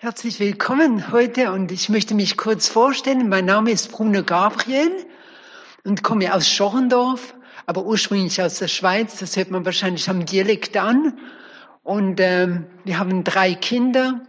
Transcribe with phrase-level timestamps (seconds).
[0.00, 3.28] Herzlich willkommen heute und ich möchte mich kurz vorstellen.
[3.28, 4.92] Mein Name ist Bruno Gabriel
[5.82, 7.34] und komme aus Schorrendorf,
[7.66, 9.18] aber ursprünglich aus der Schweiz.
[9.18, 11.18] Das hört man wahrscheinlich am Dialekt an.
[11.82, 14.20] Und ähm, wir haben drei Kinder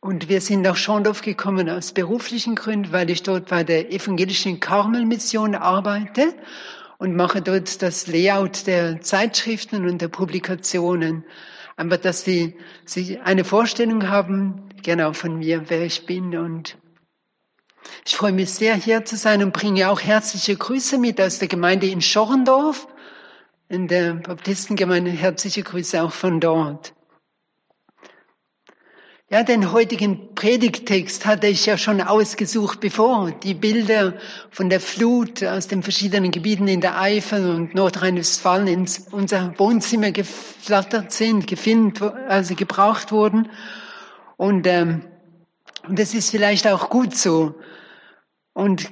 [0.00, 4.58] und wir sind nach Schorrendorf gekommen aus beruflichen Gründen, weil ich dort bei der evangelischen
[4.58, 6.34] Karmelmission arbeite
[6.98, 11.24] und mache dort das Layout der Zeitschriften und der Publikationen.
[11.76, 16.36] Aber dass sie, sie eine Vorstellung haben, genau von mir, wer ich bin.
[16.36, 16.76] Und
[18.04, 21.48] ich freue mich sehr, hier zu sein und bringe auch herzliche Grüße mit aus der
[21.48, 22.88] Gemeinde in Schorrendorf,
[23.68, 25.10] in der Baptistengemeinde.
[25.10, 26.94] Herzliche Grüße auch von dort.
[29.32, 34.12] Ja, den heutigen Predigtext hatte ich ja schon ausgesucht, bevor die Bilder
[34.50, 40.10] von der Flut aus den verschiedenen Gebieten in der Eifel und Nordrhein-Westfalen ins unser Wohnzimmer
[40.10, 43.48] geflattert sind, gefilmt, also gebraucht wurden.
[44.36, 45.02] Und, ähm,
[45.88, 47.54] das ist vielleicht auch gut so.
[48.52, 48.90] Und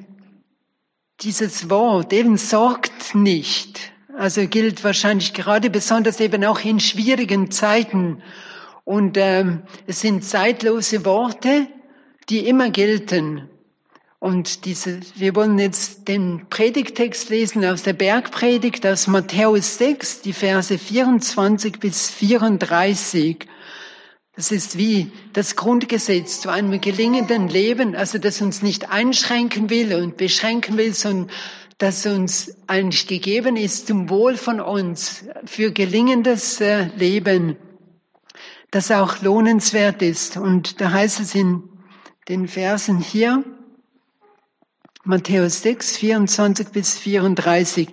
[1.20, 3.92] dieses Wort eben sorgt nicht.
[4.16, 8.22] Also gilt wahrscheinlich gerade besonders eben auch in schwierigen Zeiten
[8.84, 11.68] und ähm, es sind zeitlose Worte,
[12.28, 13.48] die immer gelten.
[14.18, 20.32] Und diese, wir wollen jetzt den Predigtext lesen aus der Bergpredigt aus Matthäus 6, die
[20.32, 23.46] Verse 24 bis 34.
[24.40, 29.94] Das ist wie das Grundgesetz zu einem gelingenden Leben, also das uns nicht einschränken will
[29.94, 31.30] und beschränken will, sondern
[31.76, 37.58] das uns eigentlich gegeben ist zum Wohl von uns für gelingendes äh, Leben
[38.70, 40.38] das auch lohnenswert ist.
[40.38, 41.62] Und da heißt es in
[42.30, 43.44] den Versen hier,
[45.04, 47.90] Matthäus 6, 24 bis 34,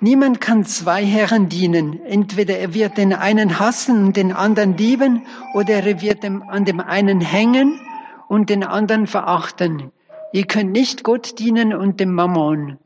[0.00, 2.04] Niemand kann zwei Herren dienen.
[2.04, 6.80] Entweder er wird den einen hassen und den anderen lieben, oder er wird an dem
[6.80, 7.80] einen hängen
[8.28, 9.90] und den anderen verachten.
[10.32, 12.78] Ihr könnt nicht Gott dienen und dem Mammon.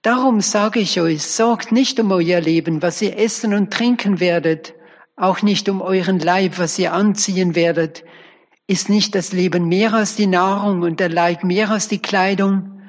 [0.00, 4.74] Darum sage ich euch, sorgt nicht um euer Leben, was ihr essen und trinken werdet,
[5.16, 8.04] auch nicht um euren Leib, was ihr anziehen werdet.
[8.66, 12.80] Ist nicht das Leben mehr als die Nahrung und der Leib mehr als die Kleidung?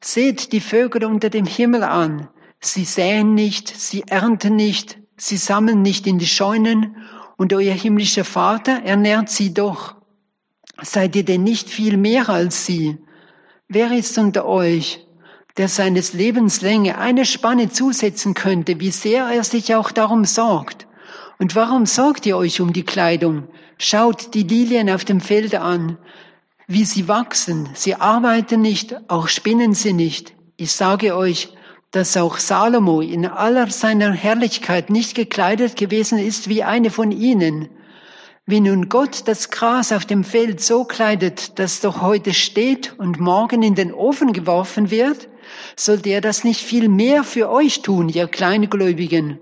[0.00, 2.28] Seht die Vögel unter dem Himmel an.
[2.64, 6.96] Sie säen nicht, sie ernten nicht, sie sammeln nicht in die Scheunen,
[7.36, 9.96] und euer himmlischer Vater ernährt sie doch.
[10.80, 12.98] Seid ihr denn nicht viel mehr als sie?
[13.66, 15.04] Wer ist unter euch,
[15.56, 20.86] der seines Lebens Länge eine Spanne zusetzen könnte, wie sehr er sich auch darum sorgt?
[21.40, 23.48] Und warum sorgt ihr euch um die Kleidung?
[23.76, 25.98] Schaut die Lilien auf dem Felde an,
[26.68, 27.68] wie sie wachsen.
[27.74, 30.34] Sie arbeiten nicht, auch spinnen sie nicht.
[30.56, 31.52] Ich sage euch,
[31.92, 37.68] dass auch Salomo in aller seiner Herrlichkeit nicht gekleidet gewesen ist wie eine von ihnen.
[38.46, 43.20] Wie nun Gott das Gras auf dem Feld so kleidet, dass doch heute steht und
[43.20, 45.28] morgen in den Ofen geworfen wird,
[45.76, 49.38] sollte er das nicht viel mehr für euch tun, ihr Kleingläubigen.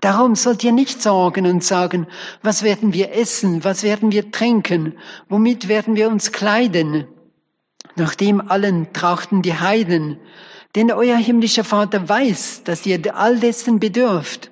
[0.00, 2.06] Darum sollt ihr nicht sorgen und sagen,
[2.42, 7.06] was werden wir essen, was werden wir trinken, womit werden wir uns kleiden.
[7.94, 10.18] Nachdem allen trachten die Heiden,
[10.76, 14.50] denn euer himmlischer Vater weiß, dass ihr all dessen bedürft.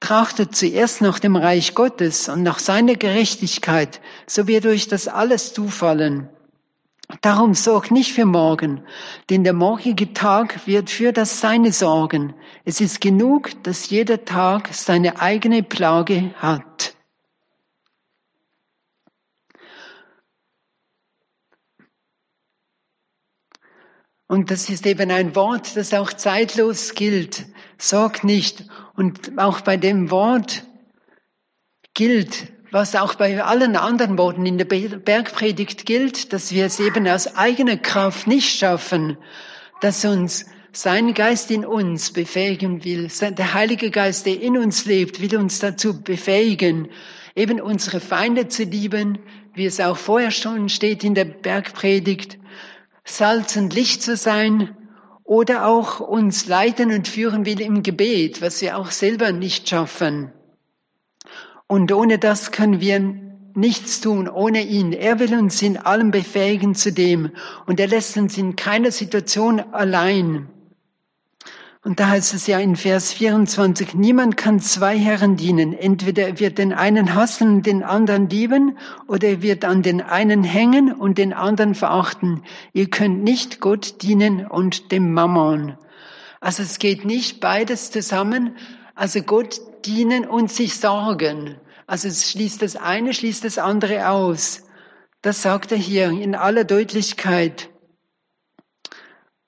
[0.00, 5.54] Trachtet zuerst nach dem Reich Gottes und nach seiner Gerechtigkeit, so wird euch das alles
[5.54, 6.28] zufallen.
[7.20, 8.82] Darum sorg nicht für morgen,
[9.30, 12.34] denn der morgige Tag wird für das Seine sorgen.
[12.64, 16.94] Es ist genug, dass jeder Tag seine eigene Plage hat.
[24.34, 27.46] Und das ist eben ein Wort, das auch zeitlos gilt.
[27.78, 28.64] Sorg nicht.
[28.96, 30.64] Und auch bei dem Wort
[31.94, 37.06] gilt, was auch bei allen anderen Worten in der Bergpredigt gilt, dass wir es eben
[37.06, 39.18] aus eigener Kraft nicht schaffen,
[39.80, 43.06] dass uns sein Geist in uns befähigen will.
[43.20, 46.88] Der Heilige Geist, der in uns lebt, will uns dazu befähigen,
[47.36, 49.20] eben unsere Feinde zu lieben,
[49.54, 52.38] wie es auch vorher schon steht in der Bergpredigt,
[53.04, 54.76] Salz und Licht zu sein
[55.24, 60.32] oder auch uns leiten und führen will im Gebet, was wir auch selber nicht schaffen.
[61.66, 63.00] Und ohne das können wir
[63.54, 64.92] nichts tun, ohne ihn.
[64.92, 67.30] Er will uns in allem befähigen zu dem.
[67.66, 70.48] Und er lässt uns in keiner Situation allein.
[71.84, 75.74] Und da heißt es ja in Vers 24, niemand kann zwei Herren dienen.
[75.74, 80.00] Entweder er wird den einen hassen und den anderen lieben, oder er wird an den
[80.00, 82.42] einen hängen und den anderen verachten.
[82.72, 85.76] Ihr könnt nicht Gott dienen und dem Mammon.
[86.40, 88.56] Also es geht nicht beides zusammen.
[88.94, 91.56] Also Gott dienen und sich sorgen.
[91.86, 94.62] Also es schließt das eine, schließt das andere aus.
[95.20, 97.68] Das sagt er hier in aller Deutlichkeit.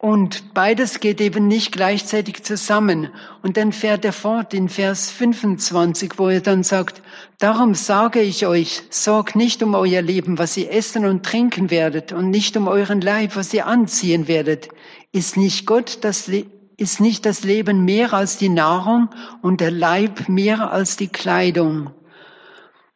[0.06, 3.11] Und beides geht eben nicht gleichzeitig zusammen.
[3.43, 7.03] Und dann fährt er fort in Vers 25, wo er dann sagt,
[7.38, 12.12] darum sage ich euch, sorgt nicht um euer Leben, was ihr essen und trinken werdet,
[12.12, 14.69] und nicht um euren Leib, was ihr anziehen werdet.
[15.11, 16.31] Ist nicht Gott das,
[16.76, 19.09] ist nicht das Leben mehr als die Nahrung
[19.43, 21.91] und der Leib mehr als die Kleidung?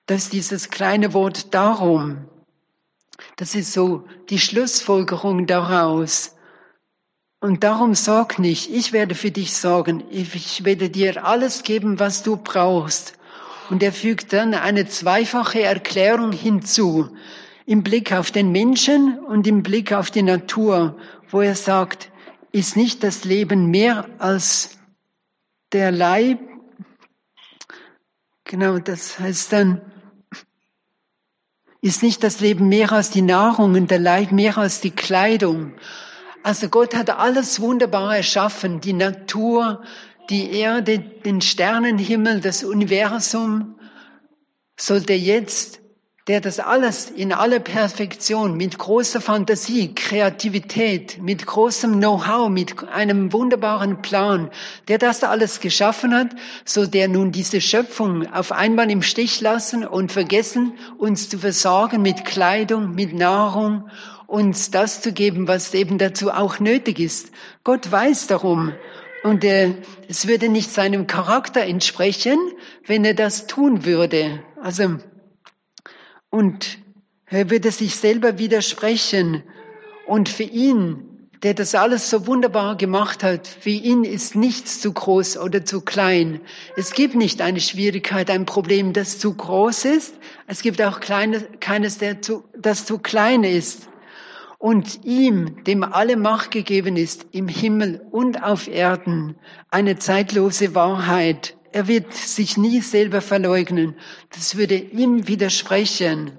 [0.06, 2.26] Das ist dieses kleine Wort darum.
[3.36, 6.36] Das ist so die Schlussfolgerung daraus.
[7.40, 12.22] Und darum sorg nicht, ich werde für dich sorgen, ich werde dir alles geben, was
[12.22, 13.14] du brauchst.
[13.70, 17.16] Und er fügt dann eine zweifache Erklärung hinzu,
[17.64, 20.98] im Blick auf den Menschen und im Blick auf die Natur,
[21.30, 22.10] wo er sagt,
[22.52, 24.76] ist nicht das Leben mehr als
[25.72, 26.40] der Leib?
[28.44, 29.80] Genau, das heißt dann,
[31.80, 35.72] ist nicht das Leben mehr als die Nahrung und der Leib mehr als die Kleidung?
[36.42, 39.82] Also Gott hat alles wunderbar erschaffen, die Natur,
[40.30, 43.78] die Erde, den Sternenhimmel, das Universum.
[44.78, 45.80] Sollte jetzt,
[46.28, 53.34] der das alles in aller Perfektion, mit großer Fantasie, Kreativität, mit großem Know-how, mit einem
[53.34, 54.48] wunderbaren Plan,
[54.88, 56.28] der das alles geschaffen hat,
[56.64, 62.00] soll der nun diese Schöpfung auf einmal im Stich lassen und vergessen, uns zu versorgen
[62.00, 63.90] mit Kleidung, mit Nahrung
[64.30, 67.32] uns das zu geben, was eben dazu auch nötig ist.
[67.64, 68.72] Gott weiß darum.
[69.22, 69.74] Und äh,
[70.08, 72.38] es würde nicht seinem Charakter entsprechen,
[72.86, 74.42] wenn er das tun würde.
[74.62, 74.96] Also,
[76.30, 76.78] und
[77.26, 79.42] er würde sich selber widersprechen.
[80.06, 84.92] Und für ihn, der das alles so wunderbar gemacht hat, für ihn ist nichts zu
[84.92, 86.40] groß oder zu klein.
[86.76, 90.14] Es gibt nicht eine Schwierigkeit, ein Problem, das zu groß ist.
[90.46, 93.89] Es gibt auch kleine, keines, der zu, das zu klein ist
[94.60, 99.36] und ihm, dem alle Macht gegeben ist, im Himmel und auf Erden,
[99.70, 101.56] eine zeitlose Wahrheit.
[101.72, 103.96] Er wird sich nie selber verleugnen.
[104.28, 106.38] Das würde ihm widersprechen.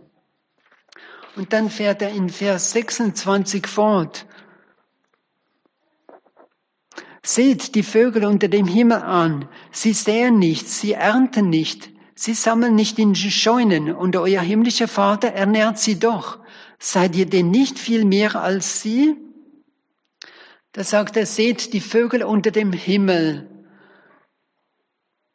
[1.36, 4.28] Und dann fährt er in Vers 26 fort.
[7.24, 9.50] Seht die Vögel unter dem Himmel an.
[9.72, 11.90] Sie säen nicht, sie ernten nicht,
[12.22, 16.40] sie sammeln nicht in Scheunen und euer himmlischer Vater ernährt sie doch.
[16.80, 19.16] Seid ihr denn nicht viel mehr als sie?
[20.72, 23.50] Da sagt er, seht die Vögel unter dem Himmel.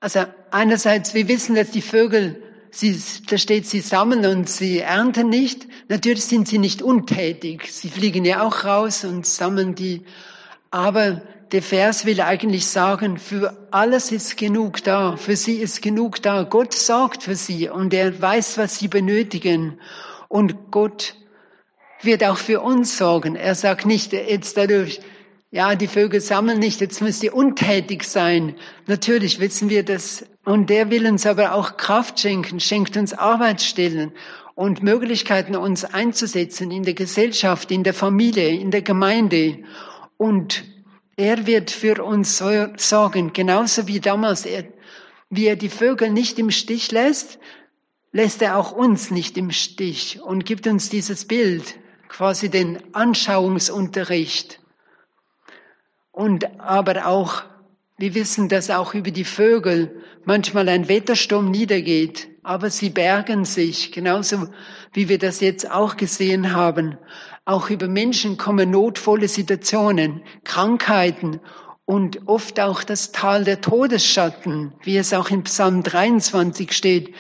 [0.01, 5.29] Also einerseits, wir wissen, dass die Vögel, sie, da steht, sie sammeln und sie ernten
[5.29, 5.67] nicht.
[5.89, 7.73] Natürlich sind sie nicht untätig.
[7.73, 10.05] Sie fliegen ja auch raus und sammeln die.
[10.71, 11.23] Aber
[11.53, 15.17] der Vers will eigentlich sagen, für alles ist genug da.
[15.17, 16.43] Für sie ist genug da.
[16.43, 19.81] Gott sorgt für sie und er weiß, was sie benötigen.
[20.29, 21.15] Und Gott
[22.03, 23.37] wird auch für uns sorgen.
[23.37, 25.01] Er sagt nicht jetzt dadurch,
[25.53, 28.57] ja, die Vögel sammeln nicht, jetzt müsst ihr untätig sein.
[28.87, 30.27] Natürlich wissen wir das.
[30.45, 34.13] Und der will uns aber auch Kraft schenken, schenkt uns Arbeitsstellen
[34.55, 39.59] und Möglichkeiten, uns einzusetzen in der Gesellschaft, in der Familie, in der Gemeinde.
[40.17, 40.65] Und
[41.17, 44.65] er wird für uns sorgen, genauso wie damals, er,
[45.31, 47.39] wie er die Vögel nicht im Stich lässt,
[48.13, 51.79] lässt er auch uns nicht im Stich und gibt uns dieses Bild
[52.09, 54.61] quasi den Anschauungsunterricht.
[56.13, 57.43] Und aber auch,
[57.99, 63.93] wir wissen, dass auch über die Vögel manchmal ein Wettersturm niedergeht, aber sie bergen sich,
[63.93, 64.49] genauso
[64.93, 66.99] wie wir das jetzt auch gesehen haben.
[67.47, 71.41] Auch über Menschen kommen notvolle Situationen, Krankheiten
[71.85, 77.15] und oft auch das Tal der Todesschatten, wie es auch in Psalm 23 steht,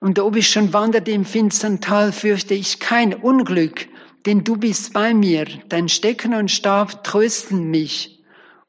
[0.00, 3.88] und ob ich schon wanderte im finstern Tal, fürchte ich kein Unglück,
[4.26, 5.46] denn du bist bei mir.
[5.68, 8.22] Dein Stecken und Stab trösten mich.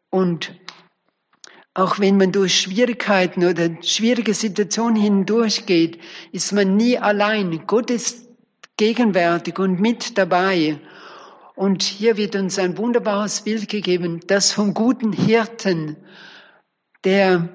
[0.10, 0.56] Und
[1.76, 6.00] auch wenn man durch Schwierigkeiten oder schwierige Situationen hindurchgeht,
[6.32, 7.62] ist man nie allein.
[7.68, 8.29] Gott ist
[8.80, 10.80] gegenwärtig und mit dabei.
[11.56, 15.98] Und hier wird uns ein wunderbares Bild gegeben, das vom guten Hirten,
[17.04, 17.50] der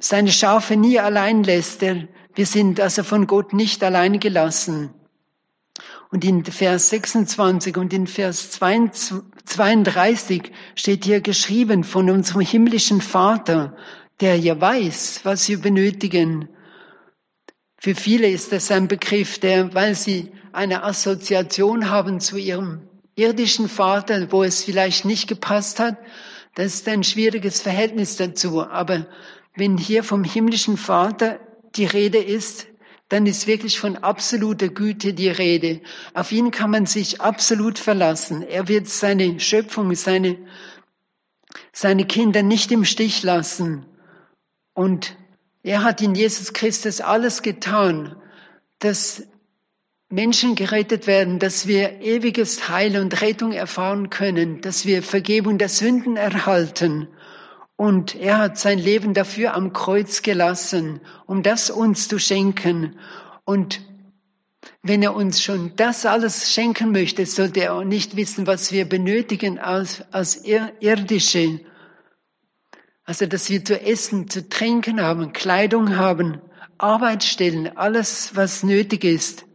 [0.00, 4.94] seine Schafe nie allein lässt, der wir sind also von Gott nicht allein gelassen.
[6.10, 13.76] Und in Vers 26 und in Vers 32 steht hier geschrieben von unserem himmlischen Vater,
[14.20, 16.48] der ja weiß, was wir benötigen.
[17.76, 22.82] Für viele ist das ein Begriff, der, weil sie eine Assoziation haben zu ihrem
[23.16, 25.96] irdischen Vater, wo es vielleicht nicht gepasst hat,
[26.54, 28.62] das ist ein schwieriges Verhältnis dazu.
[28.62, 29.06] Aber
[29.54, 31.38] wenn hier vom himmlischen Vater
[31.76, 32.66] die Rede ist,
[33.08, 35.80] dann ist wirklich von absoluter Güte die Rede.
[36.14, 38.42] Auf ihn kann man sich absolut verlassen.
[38.42, 40.38] Er wird seine Schöpfung, seine,
[41.72, 43.84] seine Kinder nicht im Stich lassen.
[44.74, 45.16] Und
[45.62, 48.14] er hat in Jesus Christus alles getan,
[48.78, 49.26] dass
[50.12, 55.68] Menschen gerettet werden, dass wir ewiges Heil und Rettung erfahren können, dass wir Vergebung der
[55.68, 57.06] Sünden erhalten.
[57.76, 62.98] Und er hat sein Leben dafür am Kreuz gelassen, um das uns zu schenken.
[63.44, 63.82] Und
[64.82, 68.88] wenn er uns schon das alles schenken möchte, sollte er auch nicht wissen, was wir
[68.88, 71.60] benötigen als, als irdische.
[73.04, 76.40] Also, dass wir zu essen, zu trinken haben, Kleidung haben,
[76.78, 79.46] Arbeitsstellen, alles, was nötig ist.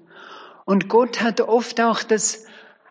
[0.65, 2.45] Und Gott hat oft auch das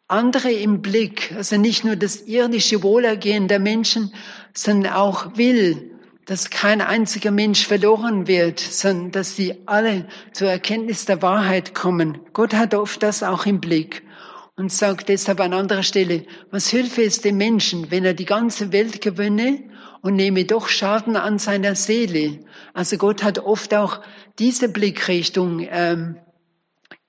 [0.07, 4.13] andere im Blick, also nicht nur das irdische Wohlergehen der Menschen,
[4.53, 5.91] sondern auch will,
[6.27, 12.19] dass kein einziger Mensch verloren wird, sondern dass sie alle zur Erkenntnis der Wahrheit kommen.
[12.33, 14.03] Gott hat oft das auch im Blick
[14.57, 18.73] und sagt deshalb an anderer Stelle, was hilfe es dem Menschen, wenn er die ganze
[18.73, 19.65] Welt gewönne
[20.01, 22.41] und nehme doch Schaden an seiner Seele.
[22.73, 24.01] Also Gott hat oft auch
[24.39, 26.17] diese Blickrichtung ähm,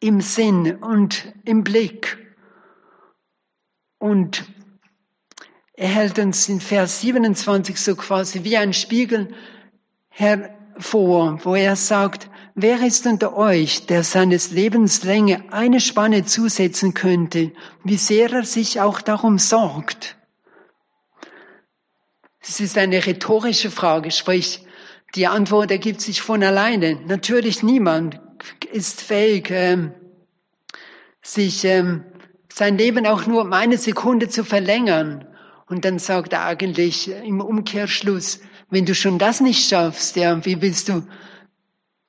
[0.06, 2.18] im Sinn und im Blick.
[3.98, 4.46] Und
[5.74, 9.34] er hält uns in Vers 27 so quasi wie ein Spiegel
[10.10, 16.94] hervor, wo er sagt, wer ist unter euch, der seines Lebens Länge eine Spanne zusetzen
[16.94, 17.52] könnte,
[17.84, 20.18] wie sehr er sich auch darum sorgt?
[22.42, 24.64] Es ist eine rhetorische Frage, sprich,
[25.16, 27.00] die Antwort ergibt sich von alleine.
[27.08, 28.20] Natürlich niemand
[28.72, 29.94] ist fähig, ähm,
[31.22, 32.04] sich ähm,
[32.51, 35.27] sein Leben auch nur um eine Sekunde zu verlängern.
[35.68, 38.39] Und dann sagt er eigentlich im Umkehrschluss,
[38.70, 41.04] wenn du schon das nicht schaffst, ja, wie willst du?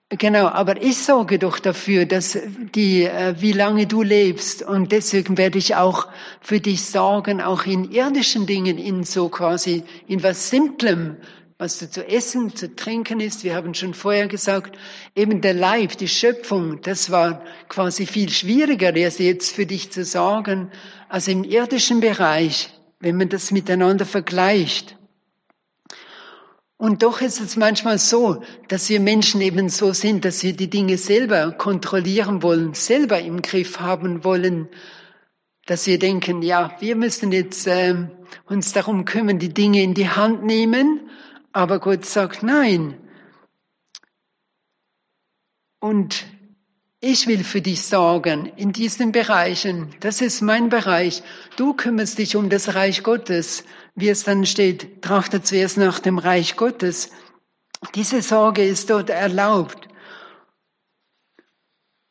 [0.09, 2.39] Genau, aber ich sorge doch dafür, dass
[2.77, 4.63] die, äh, wie lange du lebst.
[4.63, 6.07] Und deswegen werde ich auch
[6.41, 11.17] für dich sorgen, auch in irdischen Dingen, in so quasi, in was Simplem,
[11.59, 13.43] was du zu essen, zu trinken ist.
[13.43, 14.77] Wir haben schon vorher gesagt,
[15.15, 20.05] eben der Leib, die Schöpfung, das war quasi viel schwieriger, erst jetzt für dich zu
[20.05, 20.71] sorgen,
[21.09, 22.71] als im irdischen Bereich,
[23.01, 24.99] wenn man das miteinander vergleicht.
[26.79, 30.69] Und doch ist es manchmal so, dass wir Menschen eben so sind, dass wir die
[30.69, 34.69] Dinge selber kontrollieren wollen, selber im Griff haben wollen,
[35.65, 37.95] dass wir denken, ja, wir müssen jetzt äh,
[38.45, 41.06] uns darum kümmern, die Dinge in die Hand nehmen
[41.57, 43.01] aber Gott sagt nein.
[45.81, 46.27] Und
[47.01, 49.95] ich will für dich sorgen in diesen Bereichen.
[50.01, 51.23] Das ist mein Bereich.
[51.57, 53.65] Du kümmerst dich um das Reich Gottes.
[53.95, 57.11] Wie es dann steht, trachte zuerst nach dem Reich Gottes.
[57.95, 59.89] Diese Sorge ist dort erlaubt.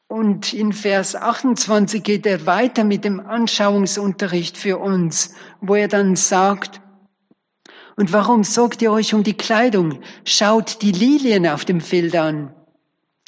[0.08, 6.16] Und in Vers 28 geht er weiter mit dem Anschauungsunterricht für uns, wo er dann
[6.16, 6.82] sagt,
[7.96, 10.00] und warum sorgt ihr euch um die Kleidung?
[10.26, 12.54] Schaut die Lilien auf dem Feld an,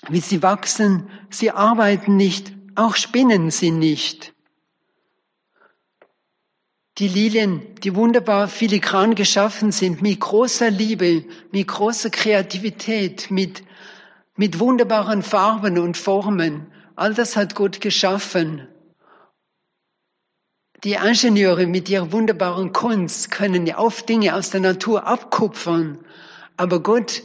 [0.09, 1.09] wie sie wachsen.
[1.29, 4.33] Sie arbeiten nicht, auch spinnen sie nicht.
[6.97, 13.63] Die Lilien, die wunderbar filigran geschaffen sind, mit großer Liebe, mit großer Kreativität, mit,
[14.36, 16.65] mit wunderbaren Farben und Formen.
[16.95, 18.67] All das hat Gott geschaffen.
[20.84, 25.98] Die Ingenieure mit ihrer wunderbaren Kunst können ja oft Dinge aus der Natur abkupfern.
[26.55, 27.24] Aber Gott,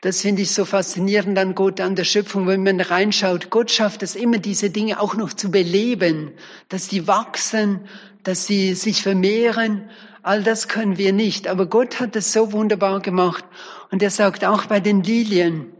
[0.00, 3.50] das finde ich so faszinierend an Gott, an der Schöpfung, wenn man reinschaut.
[3.50, 6.32] Gott schafft es immer, diese Dinge auch noch zu beleben,
[6.70, 7.86] dass die wachsen,
[8.24, 9.88] dass sie sich vermehren.
[10.24, 11.46] All das können wir nicht.
[11.46, 13.44] Aber Gott hat es so wunderbar gemacht.
[13.92, 15.72] Und er sagt auch bei den Lilien,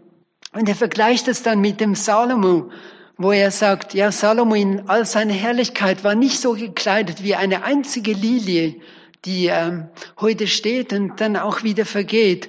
[0.53, 2.71] und er vergleicht es dann mit dem Salomo,
[3.17, 7.65] wo er sagt, ja, Salomo in all seiner Herrlichkeit war nicht so gekleidet wie eine
[7.65, 8.77] einzige Lilie,
[9.25, 9.89] die ähm,
[10.21, 12.49] heute steht und dann auch wieder vergeht.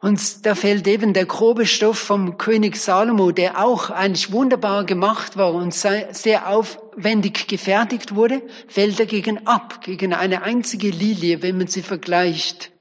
[0.00, 5.36] Und da fällt eben der grobe Stoff vom König Salomo, der auch eigentlich wunderbar gemacht
[5.36, 11.66] war und sehr aufwendig gefertigt wurde, fällt dagegen ab, gegen eine einzige Lilie, wenn man
[11.66, 12.72] sie vergleicht.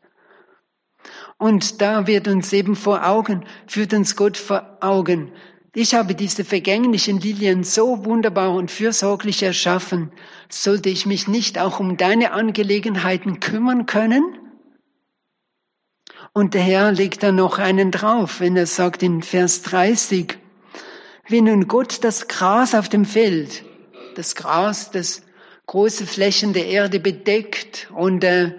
[1.37, 5.31] Und da wird uns eben vor Augen, führt uns Gott vor Augen,
[5.73, 10.11] ich habe diese vergänglichen Lilien so wunderbar und fürsorglich erschaffen.
[10.49, 14.23] Sollte ich mich nicht auch um deine Angelegenheiten kümmern können?
[16.33, 20.37] Und der Herr legt da noch einen drauf, wenn er sagt in Vers 30,
[21.27, 23.63] wie nun Gott das Gras auf dem Feld,
[24.15, 25.21] das Gras, das
[25.67, 28.55] große Flächen der Erde bedeckt und äh,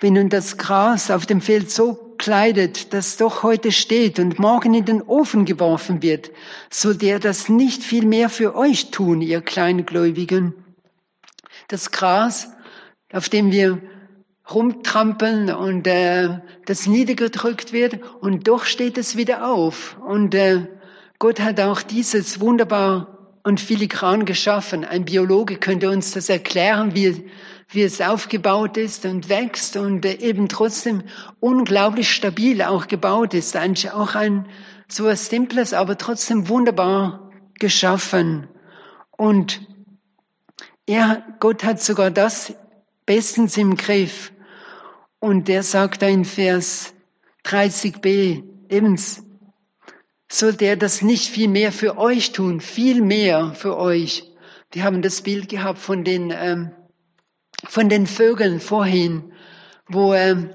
[0.00, 4.74] wenn nun das Gras auf dem Feld so kleidet, das doch heute steht und morgen
[4.74, 6.30] in den Ofen geworfen wird,
[6.68, 10.52] so der das nicht viel mehr für euch tun, ihr Kleingläubigen.
[11.68, 12.52] Das Gras,
[13.10, 13.80] auf dem wir
[14.50, 19.96] rumtrampeln und äh, das niedergedrückt wird und doch steht es wieder auf.
[20.06, 20.66] Und äh,
[21.18, 24.84] Gott hat auch dieses wunderbar und filigran geschaffen.
[24.84, 27.30] Ein Biologe könnte uns das erklären, wie,
[27.72, 31.04] wie es aufgebaut ist und wächst und eben trotzdem
[31.38, 33.56] unglaublich stabil auch gebaut ist.
[33.56, 34.46] Eigentlich auch ein
[34.88, 38.48] so was Simples, aber trotzdem wunderbar geschaffen.
[39.16, 39.60] Und
[40.86, 42.54] er, Gott hat sogar das
[43.06, 44.32] bestens im Griff.
[45.20, 46.92] Und der sagt da in Vers
[47.44, 49.22] 30b, ebens,
[50.28, 54.24] sollte er das nicht viel mehr für euch tun, viel mehr für euch.
[54.72, 56.70] Wir haben das Bild gehabt von den, ähm,
[57.70, 59.32] von den Vögeln vorhin,
[59.86, 60.50] wo ähm,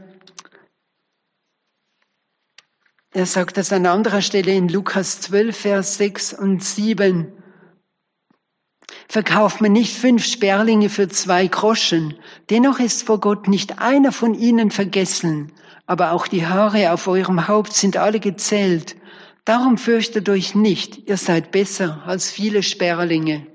[3.14, 7.32] er sagt das an anderer Stelle in Lukas 12, Vers 6 und 7.
[9.08, 12.16] Verkauft man nicht fünf Sperlinge für zwei Groschen,
[12.50, 15.54] dennoch ist vor Gott nicht einer von ihnen vergessen,
[15.86, 18.98] aber auch die Haare auf eurem Haupt sind alle gezählt.
[19.46, 23.48] Darum fürchtet euch nicht, ihr seid besser als viele Sperlinge.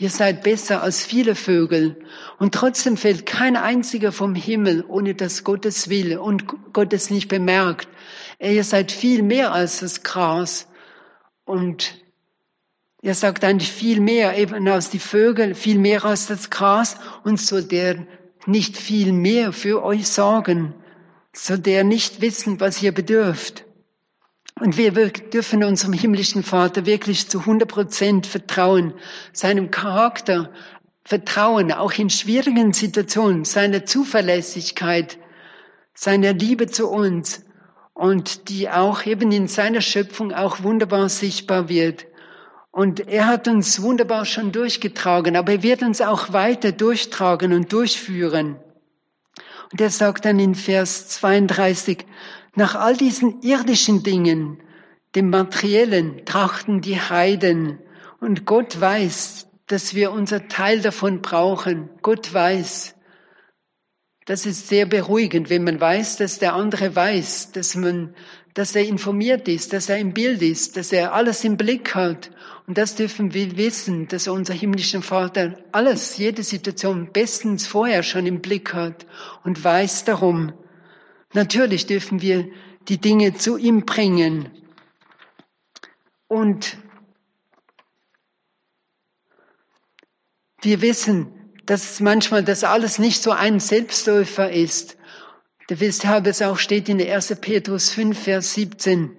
[0.00, 1.94] Ihr seid besser als viele Vögel.
[2.38, 7.10] Und trotzdem fällt kein einziger vom Himmel, ohne dass Gott es will und Gott es
[7.10, 7.86] nicht bemerkt.
[8.38, 10.68] Ihr seid viel mehr als das Gras.
[11.44, 12.02] Und
[13.02, 16.96] er sagt eigentlich viel mehr eben als die Vögel, viel mehr als das Gras.
[17.22, 18.06] Und soll der
[18.46, 20.72] nicht viel mehr für euch sorgen?
[21.34, 23.66] Soll der nicht wissen, was ihr bedürft?
[24.60, 28.92] Und wir dürfen unserem himmlischen Vater wirklich zu 100 Prozent vertrauen,
[29.32, 30.50] seinem Charakter
[31.02, 35.18] vertrauen, auch in schwierigen Situationen, seiner Zuverlässigkeit,
[35.94, 37.42] seiner Liebe zu uns
[37.94, 42.06] und die auch eben in seiner Schöpfung auch wunderbar sichtbar wird.
[42.70, 47.72] Und er hat uns wunderbar schon durchgetragen, aber er wird uns auch weiter durchtragen und
[47.72, 48.56] durchführen.
[49.72, 52.04] Und er sagt dann in Vers 32,
[52.54, 54.62] nach all diesen irdischen Dingen,
[55.14, 57.78] dem Materiellen, trachten die Heiden.
[58.20, 61.90] Und Gott weiß, dass wir unser Teil davon brauchen.
[62.02, 62.94] Gott weiß.
[64.26, 68.14] Das ist sehr beruhigend, wenn man weiß, dass der andere weiß, dass man,
[68.54, 72.30] dass er informiert ist, dass er im Bild ist, dass er alles im Blick hat.
[72.66, 78.26] Und das dürfen wir wissen, dass unser himmlischer Vater alles, jede Situation bestens vorher schon
[78.26, 79.06] im Blick hat
[79.42, 80.52] und weiß darum.
[81.32, 82.48] Natürlich dürfen wir
[82.88, 84.48] die Dinge zu ihm bringen.
[86.26, 86.76] Und
[90.62, 91.32] wir wissen,
[91.66, 94.96] dass manchmal das alles nicht so ein Selbstläufer ist.
[95.68, 97.36] Weshalb es auch steht in 1.
[97.40, 99.16] Petrus 5, Vers 17.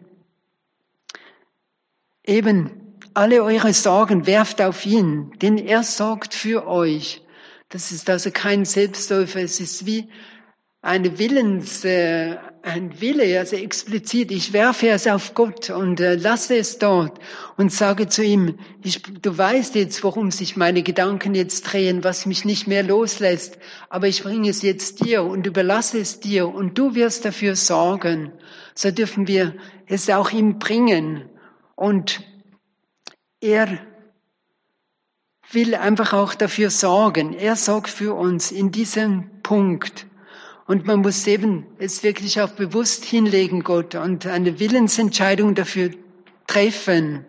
[2.26, 7.22] Eben, alle eure Sorgen werft auf ihn, denn er sorgt für euch.
[7.70, 10.10] Das ist also kein Selbstläufer, es ist wie
[10.82, 16.58] eine Willens, äh, ein Wille, also explizit, ich werfe es auf Gott und äh, lasse
[16.58, 17.20] es dort
[17.58, 22.26] und sage zu ihm, ich, du weißt jetzt, worum sich meine Gedanken jetzt drehen, was
[22.26, 26.78] mich nicht mehr loslässt, aber ich bringe es jetzt dir und überlasse es dir und
[26.78, 28.32] du wirst dafür sorgen.
[28.74, 31.30] So dürfen wir es auch ihm bringen
[31.76, 32.22] und
[33.40, 33.80] er
[35.52, 37.34] will einfach auch dafür sorgen.
[37.34, 40.08] Er sorgt für uns in diesem Punkt.
[40.72, 45.90] Und man muss eben es wirklich auch bewusst hinlegen, Gott, und eine Willensentscheidung dafür
[46.48, 47.26] treffen.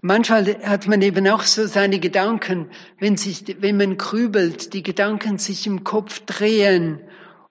[0.00, 5.36] Manchmal hat man eben auch so seine Gedanken, wenn sich, wenn man grübelt, die Gedanken
[5.36, 7.02] sich im Kopf drehen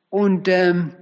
[0.10, 0.96] und ähm,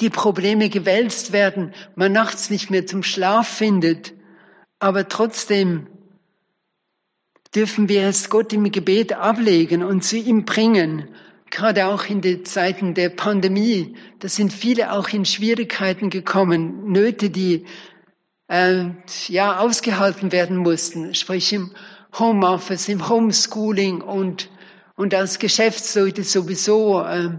[0.00, 4.14] die Probleme gewälzt werden, man nachts nicht mehr zum Schlaf findet,
[4.80, 5.86] aber trotzdem
[7.54, 11.08] dürfen wir es Gott im Gebet ablegen und zu ihm bringen
[11.50, 17.30] gerade auch in den Zeiten der Pandemie, da sind viele auch in Schwierigkeiten gekommen, Nöte,
[17.30, 17.64] die
[18.48, 18.86] äh,
[19.28, 21.72] ja ausgehalten werden mussten, sprich im
[22.18, 24.50] Homeoffice, im Homeschooling und
[24.96, 27.38] und als Geschäftsleute sowieso, äh,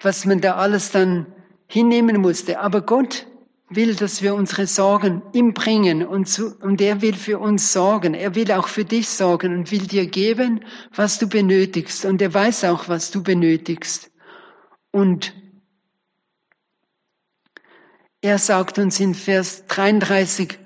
[0.00, 1.26] was man da alles dann
[1.66, 2.58] hinnehmen musste.
[2.58, 3.26] Aber Gott
[3.76, 8.14] will, dass wir unsere Sorgen ihm bringen und, zu, und er will für uns sorgen.
[8.14, 12.04] Er will auch für dich sorgen und will dir geben, was du benötigst.
[12.04, 14.10] Und er weiß auch, was du benötigst.
[14.90, 15.34] Und
[18.20, 20.58] er sagt uns in Vers 33,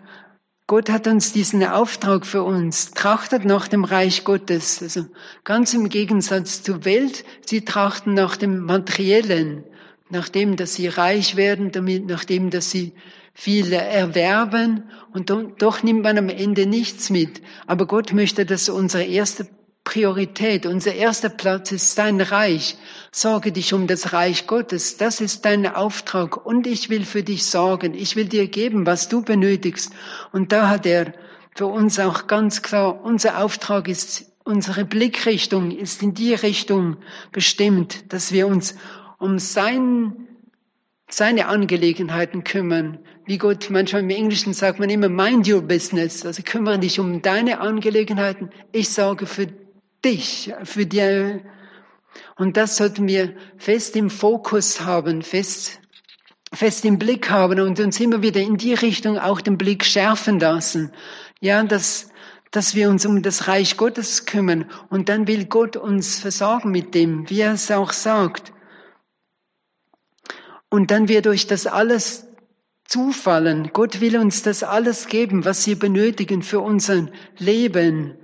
[0.69, 2.91] Gott hat uns diesen Auftrag für uns.
[2.91, 4.83] Trachtet nach dem Reich Gottes.
[4.83, 5.07] Also
[5.45, 7.25] ganz im Gegensatz zur Welt.
[7.47, 9.65] Sie trachten nach dem Materiellen.
[10.11, 12.93] Nachdem, dass sie reich werden, damit, nachdem, dass sie
[13.35, 17.43] viel erwerben und doch nimmt man am Ende nichts mit.
[17.67, 19.47] Aber Gott möchte, dass unsere erste
[19.85, 22.77] Priorität, unser erster Platz ist dein Reich.
[23.13, 24.97] Sorge dich um das Reich Gottes.
[24.97, 26.45] Das ist dein Auftrag.
[26.45, 27.95] Und ich will für dich sorgen.
[27.95, 29.93] Ich will dir geben, was du benötigst.
[30.33, 31.13] Und da hat er
[31.55, 36.97] für uns auch ganz klar, unser Auftrag ist, unsere Blickrichtung ist in die Richtung
[37.31, 38.75] bestimmt, dass wir uns
[39.19, 40.29] um sein,
[41.09, 42.99] seine Angelegenheiten kümmern.
[43.25, 46.25] Wie Gott, manchmal im Englischen sagt man immer, mind your business.
[46.25, 48.51] Also kümmere dich um deine Angelegenheiten.
[48.73, 49.49] Ich sorge für
[50.05, 51.41] dich, für die,
[52.37, 55.81] und das sollten wir fest im Fokus haben, fest,
[56.53, 60.39] fest im Blick haben und uns immer wieder in die Richtung auch den Blick schärfen
[60.39, 60.93] lassen.
[61.41, 62.11] Ja, dass,
[62.51, 66.95] dass wir uns um das Reich Gottes kümmern und dann will Gott uns versorgen mit
[66.95, 68.53] dem, wie er es auch sagt.
[70.77, 72.27] Und dann wird euch das alles
[72.85, 73.71] zufallen.
[73.73, 77.09] Gott will uns das alles geben, was wir benötigen für unser
[77.39, 78.19] Leben.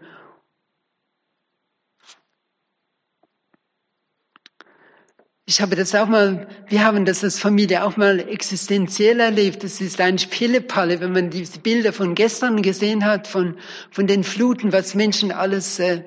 [5.46, 9.64] Ich habe das auch mal, wir haben das als Familie auch mal existenziell erlebt.
[9.64, 13.56] Das ist ein Pillepalle, wenn man diese Bilder von gestern gesehen hat, von,
[13.90, 16.02] von den Fluten, was Menschen alles äh,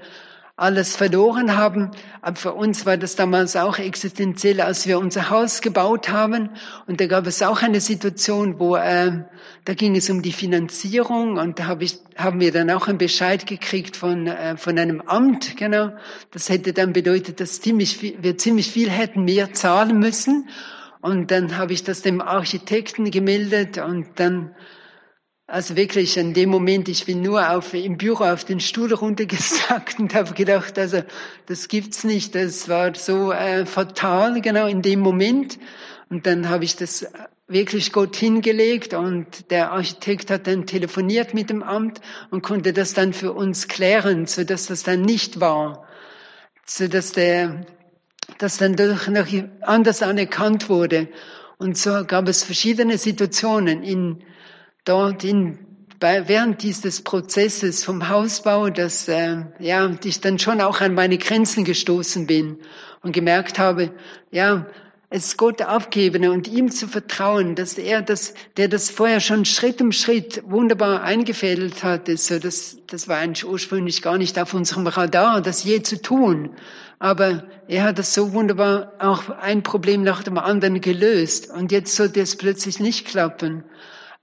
[0.57, 1.91] alles verloren haben.
[2.21, 6.49] Aber für uns war das damals auch existenziell, als wir unser Haus gebaut haben.
[6.87, 9.23] Und da gab es auch eine Situation, wo äh,
[9.65, 12.97] da ging es um die Finanzierung und da hab ich, haben wir dann auch einen
[12.97, 15.57] Bescheid gekriegt von äh, von einem Amt.
[15.57, 15.91] Genau,
[16.31, 20.47] das hätte dann bedeutet, dass ziemlich viel, wir ziemlich viel hätten mehr zahlen müssen.
[21.01, 24.55] Und dann habe ich das dem Architekten gemeldet und dann
[25.47, 29.99] also wirklich in dem Moment, ich bin nur auf, im Büro auf den Stuhl runtergesackt
[29.99, 31.03] und habe gedacht, also
[31.45, 32.33] das gibt's nicht.
[32.33, 35.59] Das war so äh, fatal, genau in dem Moment.
[36.09, 37.05] Und dann habe ich das
[37.47, 42.95] wirklich Gott hingelegt und der Architekt hat dann telefoniert mit dem Amt und konnte das
[42.95, 45.87] dann für uns klären, so dass das dann nicht war,
[46.65, 47.67] so dass der,
[48.39, 49.27] das dann durch noch
[49.61, 51.07] anders anerkannt wurde.
[51.57, 54.23] Und so gab es verschiedene Situationen in
[54.85, 55.59] dort in,
[55.99, 61.17] bei, während dieses Prozesses vom Hausbau, dass äh, ja, ich dann schon auch an meine
[61.17, 62.59] Grenzen gestoßen bin
[63.01, 63.91] und gemerkt habe,
[64.31, 64.67] ja,
[65.09, 69.81] es Gott abgeben und ihm zu vertrauen, dass er das, der das vorher schon Schritt
[69.81, 74.87] um Schritt wunderbar eingefädelt hat, so das, das war eigentlich ursprünglich gar nicht auf unserem
[74.87, 76.55] Radar, das je zu tun.
[76.97, 81.51] Aber er hat das so wunderbar auch ein Problem nach dem anderen gelöst.
[81.51, 83.63] Und jetzt sollte es plötzlich nicht klappen.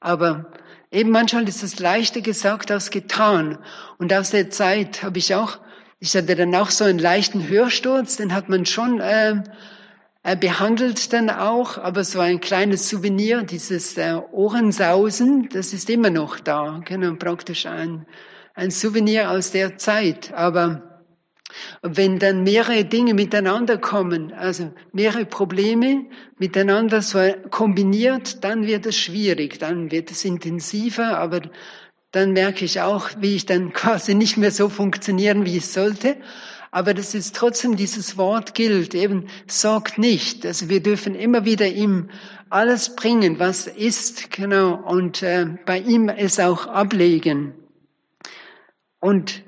[0.02, 0.46] Aber
[0.90, 3.58] eben manchmal ist es leichter gesagt als getan.
[3.98, 5.58] Und aus der Zeit habe ich auch,
[6.00, 9.42] ich hatte dann auch so einen leichten Hörsturz, den hat man schon äh,
[10.24, 16.10] äh, behandelt dann auch, aber so ein kleines Souvenir, dieses äh, Ohrensausen, das ist immer
[16.10, 18.06] noch da, genau, praktisch ein,
[18.54, 20.32] ein Souvenir aus der Zeit.
[20.34, 20.91] Aber
[21.82, 26.06] wenn dann mehrere Dinge miteinander kommen, also mehrere Probleme
[26.38, 27.02] miteinander
[27.50, 31.42] kombiniert, dann wird es schwierig, dann wird es intensiver, aber
[32.10, 36.16] dann merke ich auch, wie ich dann quasi nicht mehr so funktionieren, wie es sollte.
[36.70, 40.46] Aber das ist trotzdem dieses Wort gilt, eben sorgt nicht.
[40.46, 42.08] Also wir dürfen immer wieder ihm
[42.48, 47.52] alles bringen, was ist, genau, und äh, bei ihm es auch ablegen.
[49.00, 49.42] Und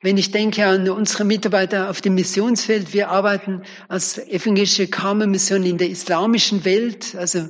[0.00, 5.78] wenn ich denke an unsere Mitarbeiter auf dem Missionsfeld, wir arbeiten als evangelische Karmenmission in
[5.78, 7.16] der islamischen Welt.
[7.16, 7.48] Also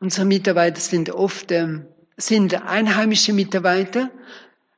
[0.00, 4.10] unsere Mitarbeiter sind oft ähm, sind einheimische Mitarbeiter.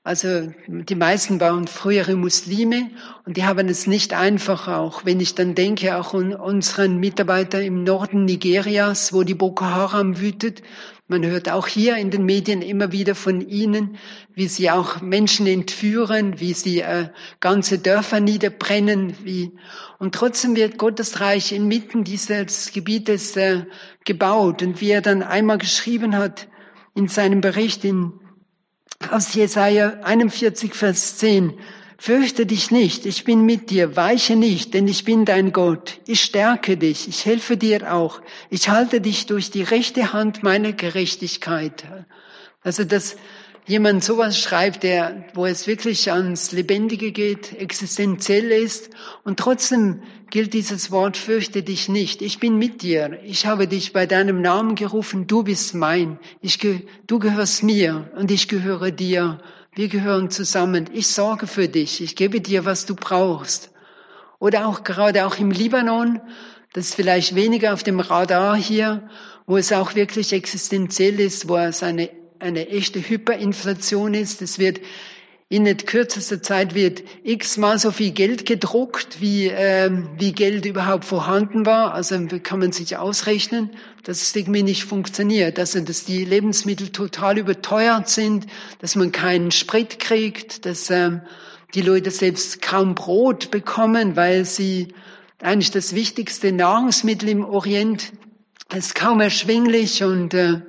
[0.02, 2.90] Also die meisten waren frühere Muslime
[3.24, 5.04] und die haben es nicht einfach auch.
[5.04, 10.20] Wenn ich dann denke, auch an unseren Mitarbeiter im Norden Nigerias, wo die Boko Haram
[10.20, 10.62] wütet,
[11.08, 13.96] man hört auch hier in den Medien immer wieder von ihnen,
[14.34, 19.14] wie sie auch Menschen entführen, wie sie äh, ganze Dörfer niederbrennen.
[19.22, 19.52] Wie,
[19.98, 23.66] und trotzdem wird Gottes Reich inmitten dieses Gebietes äh,
[24.04, 24.62] gebaut.
[24.62, 26.48] Und wie er dann einmal geschrieben hat
[26.94, 28.12] in seinem Bericht in,
[29.08, 31.54] aus Jesaja 41, Vers 10,
[31.98, 35.98] Fürchte dich nicht, ich bin mit dir, weiche nicht, denn ich bin dein Gott.
[36.06, 38.20] Ich stärke dich, ich helfe dir auch.
[38.50, 41.84] Ich halte dich durch die rechte Hand meiner Gerechtigkeit.
[42.62, 43.16] Also, dass
[43.66, 48.90] jemand sowas schreibt, der, wo es wirklich ans Lebendige geht, existenziell ist,
[49.24, 52.20] und trotzdem gilt dieses Wort, fürchte dich nicht.
[52.20, 53.18] Ich bin mit dir.
[53.24, 55.26] Ich habe dich bei deinem Namen gerufen.
[55.26, 56.18] Du bist mein.
[56.42, 56.58] Ich,
[57.06, 59.38] du gehörst mir und ich gehöre dir.
[59.76, 60.88] Wir gehören zusammen.
[60.94, 62.00] Ich sorge für dich.
[62.00, 63.70] Ich gebe dir, was du brauchst.
[64.38, 66.20] Oder auch gerade auch im Libanon,
[66.72, 69.08] Das ist vielleicht weniger auf dem Radar hier,
[69.46, 74.42] wo es auch wirklich existenziell ist, wo es eine, eine echte Hyperinflation ist.
[74.42, 74.80] Es wird
[75.48, 81.04] in nicht kürzester Zeit wird x-mal so viel Geld gedruckt, wie, ähm, wie Geld überhaupt
[81.04, 81.94] vorhanden war.
[81.94, 83.70] Also kann man sich ausrechnen,
[84.02, 85.58] dass es irgendwie nicht funktioniert.
[85.60, 88.46] Also dass die Lebensmittel total überteuert sind,
[88.80, 91.20] dass man keinen Sprit kriegt, dass ähm,
[91.74, 94.88] die Leute selbst kaum Brot bekommen, weil sie
[95.40, 98.12] eigentlich das wichtigste Nahrungsmittel im Orient
[98.74, 100.62] ist kaum erschwinglich und äh,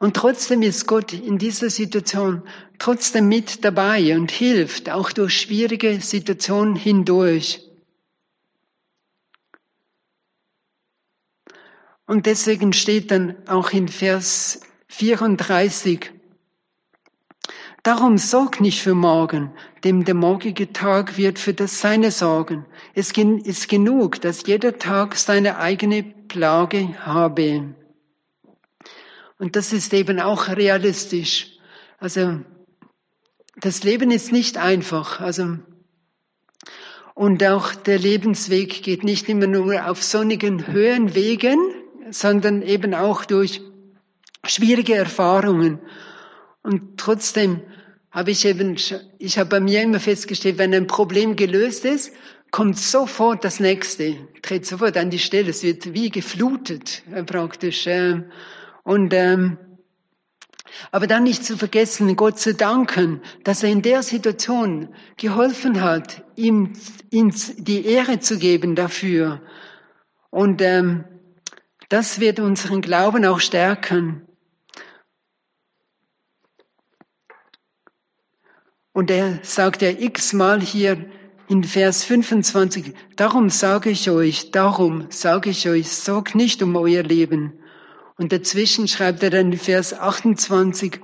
[0.00, 2.42] und trotzdem ist Gott in dieser Situation
[2.78, 7.60] trotzdem mit dabei und hilft auch durch schwierige Situationen hindurch.
[12.06, 16.10] Und deswegen steht dann auch in Vers 34,
[17.82, 19.52] Darum sorg nicht für morgen,
[19.84, 22.66] dem der morgige Tag wird für das Seine sorgen.
[22.94, 27.74] Es ist genug, dass jeder Tag seine eigene Plage habe.
[29.40, 31.48] Und das ist eben auch realistisch.
[31.98, 32.40] Also,
[33.56, 35.18] das Leben ist nicht einfach.
[35.18, 35.56] Also,
[37.14, 41.58] und auch der Lebensweg geht nicht immer nur auf sonnigen Höhenwegen,
[42.10, 43.62] sondern eben auch durch
[44.44, 45.78] schwierige Erfahrungen.
[46.62, 47.62] Und trotzdem
[48.10, 48.76] habe ich eben,
[49.18, 52.12] ich habe bei mir immer festgestellt, wenn ein Problem gelöst ist,
[52.50, 55.48] kommt sofort das nächste, tritt sofort an die Stelle.
[55.48, 57.86] Es wird wie geflutet äh, praktisch.
[58.82, 59.58] Und ähm,
[60.90, 66.24] aber dann nicht zu vergessen, Gott zu danken, dass er in der Situation geholfen hat,
[66.36, 66.72] ihm,
[67.10, 69.42] ihm die Ehre zu geben dafür.
[70.30, 71.04] Und ähm,
[71.88, 74.26] das wird unseren Glauben auch stärken.
[78.92, 81.10] Und er sagt ja x-mal hier
[81.48, 87.02] in Vers 25, darum sage ich euch, darum sage ich euch, sorgt nicht um euer
[87.02, 87.59] Leben,
[88.20, 91.00] und dazwischen schreibt er dann Vers 28,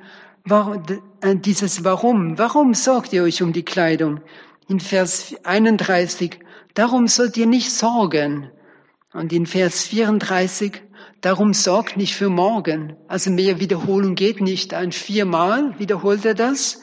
[0.50, 2.36] äh, dieses Warum.
[2.36, 4.20] Warum sorgt ihr euch um die Kleidung?
[4.68, 6.40] In Vers 31,
[6.74, 8.50] darum sollt ihr nicht sorgen.
[9.14, 10.82] Und in Vers 34,
[11.22, 12.96] darum sorgt nicht für morgen.
[13.08, 14.74] Also mehr Wiederholung geht nicht.
[14.74, 16.82] Ein viermal wiederholt er das.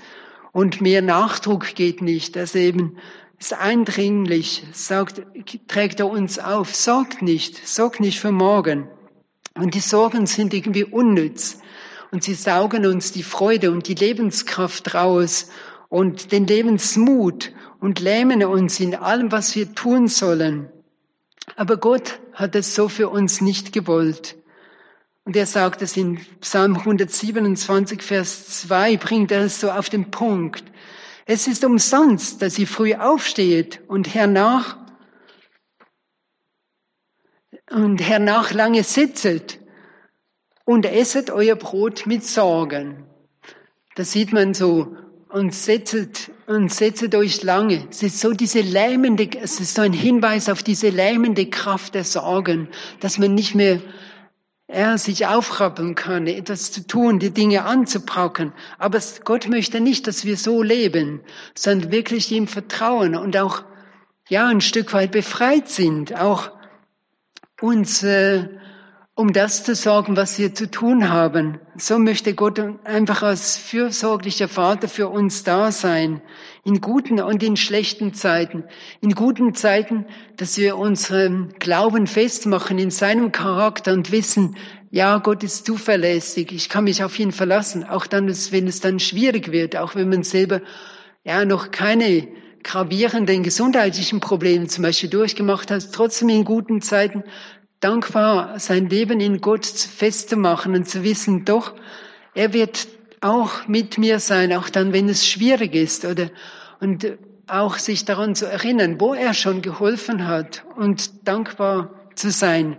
[0.51, 2.35] Und mehr Nachdruck geht nicht.
[2.37, 2.97] Also eben,
[3.37, 5.21] ist eindringlich, sagt,
[5.67, 6.73] trägt er uns auf.
[6.73, 8.87] Sorgt nicht, sorgt nicht für morgen.
[9.55, 11.59] Und die Sorgen sind irgendwie unnütz.
[12.11, 15.49] Und sie saugen uns die Freude und die Lebenskraft raus
[15.89, 20.69] und den Lebensmut und lähmen uns in allem, was wir tun sollen.
[21.55, 24.37] Aber Gott hat es so für uns nicht gewollt.
[25.25, 30.11] Und er sagt es in Psalm 127, Vers 2, bringt er es so auf den
[30.11, 30.63] Punkt.
[31.25, 34.77] Es ist umsonst, dass ihr früh aufsteht und hernach
[37.69, 39.59] und hernach lange sitzet
[40.65, 43.05] und esset euer Brot mit Sorgen.
[43.95, 44.95] Da sieht man so,
[45.33, 47.87] und setzet, und setzet euch lange.
[47.89, 52.03] Es ist so diese lähmende, es ist so ein Hinweis auf diese lähmende Kraft der
[52.03, 53.81] Sorgen, dass man nicht mehr
[54.67, 58.53] er sich aufrappeln kann, etwas zu tun, die Dinge anzupacken.
[58.79, 61.21] Aber Gott möchte nicht, dass wir so leben,
[61.55, 63.63] sondern wirklich ihm vertrauen und auch,
[64.29, 66.51] ja, ein Stück weit befreit sind, auch
[67.63, 68.49] uns äh,
[69.15, 71.59] um das zu sorgen, was wir zu tun haben.
[71.77, 76.21] So möchte Gott einfach als fürsorglicher Vater für uns da sein,
[76.65, 78.63] in guten und in schlechten Zeiten.
[79.01, 80.05] In guten Zeiten,
[80.37, 84.57] dass wir unseren Glauben festmachen in seinem Charakter und wissen,
[84.89, 88.99] ja, Gott ist zuverlässig, ich kann mich auf ihn verlassen, auch dann, wenn es dann
[88.99, 90.61] schwierig wird, auch wenn man selber
[91.23, 92.27] ja noch keine
[92.63, 97.23] gravierenden gesundheitlichen Probleme zum Beispiel durchgemacht hat, trotzdem in guten Zeiten
[97.79, 101.73] dankbar sein Leben in Gott festzumachen und zu wissen, doch,
[102.33, 102.87] er wird
[103.21, 106.29] auch mit mir sein, auch dann, wenn es schwierig ist oder,
[106.79, 112.77] und auch sich daran zu erinnern, wo er schon geholfen hat und dankbar zu sein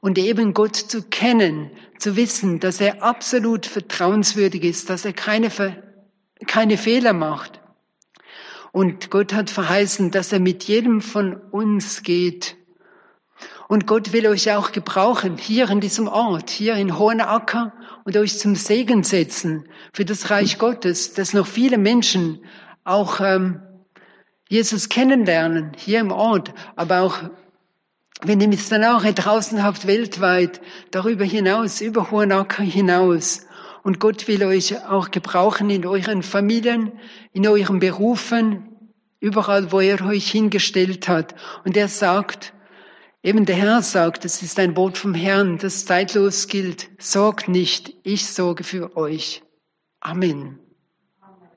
[0.00, 5.50] und eben Gott zu kennen, zu wissen, dass er absolut vertrauenswürdig ist, dass er keine,
[6.46, 7.59] keine Fehler macht
[8.72, 12.56] und Gott hat verheißen, dass er mit jedem von uns geht.
[13.68, 17.72] Und Gott will euch auch gebrauchen, hier in diesem Ort, hier in Hohenacker
[18.04, 22.44] und euch zum Segen setzen für das Reich Gottes, dass noch viele Menschen
[22.84, 23.62] auch ähm,
[24.48, 27.22] Jesus kennenlernen, hier im Ort, aber auch
[28.22, 33.46] wenn ihr Missionare draußen habt, weltweit, darüber hinaus, über Hohenacker hinaus.
[33.82, 36.92] Und Gott will euch auch gebrauchen in euren Familien,
[37.32, 38.68] in euren Berufen,
[39.20, 41.34] überall, wo er euch hingestellt hat.
[41.64, 42.52] Und er sagt,
[43.22, 46.88] Eben der Herr sagt, es ist ein Wort vom Herrn, das zeitlos gilt.
[46.98, 49.42] Sorgt nicht, ich sorge für euch.
[50.00, 50.59] Amen.